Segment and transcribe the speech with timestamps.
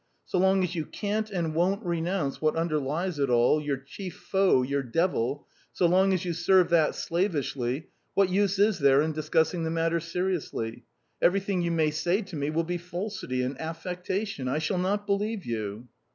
[0.25, 4.63] So long as you can't and won't renounce what underlies it all, your chief foe,
[4.63, 9.63] your devil so long as you serve that slavishly, what use is there in discussing
[9.63, 10.85] the matter seriously?
[11.21, 14.47] Everything you may say to me will be falsity and affectation.
[14.47, 15.87] I shall not believe you."